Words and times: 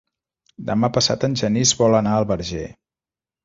Demà 0.69 0.89
passat 0.95 1.27
en 1.29 1.37
Genís 1.43 1.77
vol 1.85 2.01
anar 2.01 2.17
al 2.23 2.29
Verger. 2.35 2.67